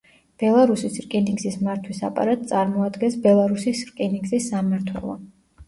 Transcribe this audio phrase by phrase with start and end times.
[0.43, 5.23] ბელარუსის რკინიგზის მართვის აპარატს წარმოადგენს ბელარუსის რკინიგზის სამმართველო.